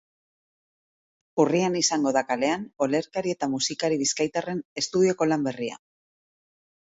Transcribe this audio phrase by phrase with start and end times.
[1.43, 5.77] Urrian izango da kalean olerkari eta musikari bizkaitarraren estudioko lan berria.